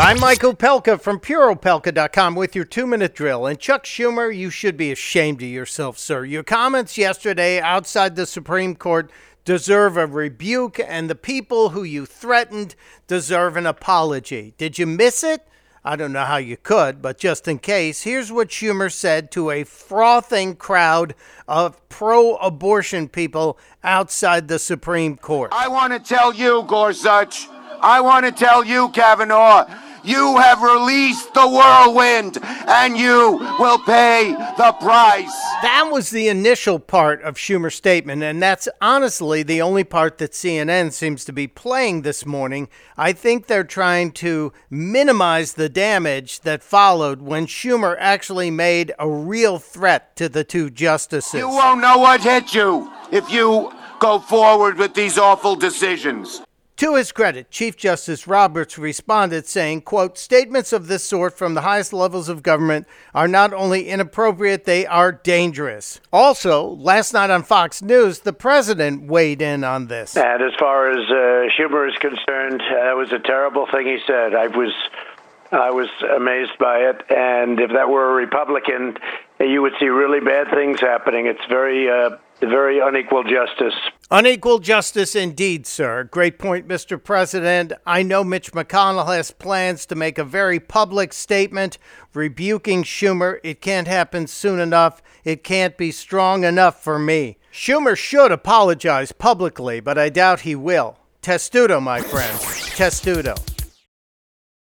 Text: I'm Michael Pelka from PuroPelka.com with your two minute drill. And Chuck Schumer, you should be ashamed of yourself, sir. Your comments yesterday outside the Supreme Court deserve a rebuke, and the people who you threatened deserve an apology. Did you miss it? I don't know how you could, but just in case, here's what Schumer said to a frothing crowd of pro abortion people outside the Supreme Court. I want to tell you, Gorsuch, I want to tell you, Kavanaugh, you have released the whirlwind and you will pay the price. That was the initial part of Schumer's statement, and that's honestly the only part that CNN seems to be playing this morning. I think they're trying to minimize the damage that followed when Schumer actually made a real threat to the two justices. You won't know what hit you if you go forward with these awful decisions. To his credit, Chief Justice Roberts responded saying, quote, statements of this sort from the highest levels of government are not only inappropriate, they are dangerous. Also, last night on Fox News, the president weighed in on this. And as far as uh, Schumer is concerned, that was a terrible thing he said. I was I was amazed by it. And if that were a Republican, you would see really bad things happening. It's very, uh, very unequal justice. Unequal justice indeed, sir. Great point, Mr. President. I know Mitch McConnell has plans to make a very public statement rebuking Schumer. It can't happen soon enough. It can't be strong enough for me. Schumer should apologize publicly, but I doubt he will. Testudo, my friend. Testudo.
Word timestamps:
I'm 0.00 0.20
Michael 0.20 0.54
Pelka 0.54 1.00
from 1.00 1.18
PuroPelka.com 1.18 2.36
with 2.36 2.54
your 2.54 2.64
two 2.64 2.86
minute 2.86 3.16
drill. 3.16 3.48
And 3.48 3.58
Chuck 3.58 3.82
Schumer, 3.82 4.34
you 4.34 4.48
should 4.48 4.76
be 4.76 4.92
ashamed 4.92 5.42
of 5.42 5.48
yourself, 5.48 5.98
sir. 5.98 6.24
Your 6.24 6.44
comments 6.44 6.96
yesterday 6.96 7.58
outside 7.58 8.14
the 8.14 8.24
Supreme 8.24 8.76
Court 8.76 9.10
deserve 9.44 9.96
a 9.96 10.06
rebuke, 10.06 10.78
and 10.78 11.10
the 11.10 11.16
people 11.16 11.70
who 11.70 11.82
you 11.82 12.06
threatened 12.06 12.76
deserve 13.08 13.56
an 13.56 13.66
apology. 13.66 14.54
Did 14.56 14.78
you 14.78 14.86
miss 14.86 15.24
it? 15.24 15.44
I 15.84 15.96
don't 15.96 16.12
know 16.12 16.26
how 16.26 16.36
you 16.36 16.56
could, 16.56 17.02
but 17.02 17.18
just 17.18 17.48
in 17.48 17.58
case, 17.58 18.02
here's 18.02 18.30
what 18.30 18.50
Schumer 18.50 18.92
said 18.92 19.32
to 19.32 19.50
a 19.50 19.64
frothing 19.64 20.54
crowd 20.54 21.16
of 21.48 21.88
pro 21.88 22.36
abortion 22.36 23.08
people 23.08 23.58
outside 23.82 24.46
the 24.46 24.60
Supreme 24.60 25.16
Court. 25.16 25.50
I 25.52 25.66
want 25.66 25.92
to 25.92 25.98
tell 25.98 26.32
you, 26.32 26.62
Gorsuch, 26.68 27.48
I 27.80 28.00
want 28.00 28.26
to 28.26 28.32
tell 28.32 28.64
you, 28.64 28.90
Kavanaugh, 28.90 29.66
you 30.08 30.38
have 30.38 30.62
released 30.62 31.34
the 31.34 31.46
whirlwind 31.46 32.38
and 32.42 32.96
you 32.96 33.38
will 33.58 33.78
pay 33.80 34.34
the 34.56 34.74
price. 34.80 35.32
That 35.62 35.90
was 35.92 36.10
the 36.10 36.28
initial 36.28 36.78
part 36.78 37.22
of 37.22 37.34
Schumer's 37.34 37.74
statement, 37.74 38.22
and 38.22 38.42
that's 38.42 38.68
honestly 38.80 39.42
the 39.42 39.60
only 39.60 39.84
part 39.84 40.18
that 40.18 40.32
CNN 40.32 40.92
seems 40.92 41.24
to 41.26 41.32
be 41.32 41.46
playing 41.46 42.02
this 42.02 42.24
morning. 42.24 42.68
I 42.96 43.12
think 43.12 43.46
they're 43.46 43.64
trying 43.64 44.12
to 44.12 44.52
minimize 44.70 45.54
the 45.54 45.68
damage 45.68 46.40
that 46.40 46.62
followed 46.62 47.20
when 47.20 47.46
Schumer 47.46 47.96
actually 47.98 48.50
made 48.50 48.92
a 48.98 49.08
real 49.08 49.58
threat 49.58 50.16
to 50.16 50.28
the 50.28 50.44
two 50.44 50.70
justices. 50.70 51.34
You 51.34 51.48
won't 51.48 51.80
know 51.80 51.98
what 51.98 52.22
hit 52.22 52.54
you 52.54 52.90
if 53.12 53.30
you 53.30 53.72
go 53.98 54.18
forward 54.20 54.78
with 54.78 54.94
these 54.94 55.18
awful 55.18 55.56
decisions. 55.56 56.40
To 56.78 56.94
his 56.94 57.10
credit, 57.10 57.50
Chief 57.50 57.76
Justice 57.76 58.28
Roberts 58.28 58.78
responded 58.78 59.48
saying, 59.48 59.80
quote, 59.80 60.16
statements 60.16 60.72
of 60.72 60.86
this 60.86 61.02
sort 61.02 61.36
from 61.36 61.54
the 61.54 61.62
highest 61.62 61.92
levels 61.92 62.28
of 62.28 62.44
government 62.44 62.86
are 63.12 63.26
not 63.26 63.52
only 63.52 63.88
inappropriate, 63.88 64.64
they 64.64 64.86
are 64.86 65.10
dangerous. 65.10 66.00
Also, 66.12 66.64
last 66.76 67.12
night 67.12 67.30
on 67.30 67.42
Fox 67.42 67.82
News, 67.82 68.20
the 68.20 68.32
president 68.32 69.08
weighed 69.08 69.42
in 69.42 69.64
on 69.64 69.88
this. 69.88 70.16
And 70.16 70.40
as 70.40 70.52
far 70.56 70.88
as 70.92 70.98
uh, 71.10 71.50
Schumer 71.58 71.88
is 71.88 71.96
concerned, 71.98 72.60
that 72.60 72.96
was 72.96 73.10
a 73.10 73.18
terrible 73.18 73.66
thing 73.66 73.88
he 73.88 73.98
said. 74.06 74.36
I 74.36 74.46
was 74.46 74.72
I 75.50 75.70
was 75.70 75.88
amazed 76.14 76.58
by 76.60 76.78
it. 76.78 77.02
And 77.10 77.58
if 77.58 77.72
that 77.72 77.88
were 77.88 78.12
a 78.12 78.14
Republican, 78.14 78.98
you 79.40 79.62
would 79.62 79.72
see 79.80 79.86
really 79.86 80.20
bad 80.20 80.48
things 80.50 80.80
happening. 80.80 81.26
It's 81.26 81.44
very, 81.48 81.90
uh, 81.90 82.18
very 82.40 82.78
unequal 82.78 83.24
justice. 83.24 83.74
Unequal 84.10 84.58
justice 84.60 85.14
indeed, 85.14 85.66
sir. 85.66 86.04
Great 86.04 86.38
point, 86.38 86.66
Mr. 86.66 87.02
President. 87.02 87.74
I 87.84 88.02
know 88.02 88.24
Mitch 88.24 88.52
McConnell 88.52 89.14
has 89.14 89.30
plans 89.30 89.84
to 89.84 89.94
make 89.94 90.16
a 90.16 90.24
very 90.24 90.58
public 90.58 91.12
statement 91.12 91.76
rebuking 92.14 92.84
Schumer. 92.84 93.38
It 93.44 93.60
can't 93.60 93.86
happen 93.86 94.26
soon 94.26 94.60
enough. 94.60 95.02
It 95.24 95.44
can't 95.44 95.76
be 95.76 95.92
strong 95.92 96.44
enough 96.44 96.82
for 96.82 96.98
me. 96.98 97.36
Schumer 97.52 97.98
should 97.98 98.32
apologize 98.32 99.12
publicly, 99.12 99.78
but 99.78 99.98
I 99.98 100.08
doubt 100.08 100.40
he 100.40 100.54
will. 100.54 100.96
Testudo, 101.20 101.78
my 101.78 102.00
friend. 102.00 102.38
Testudo. 102.76 103.34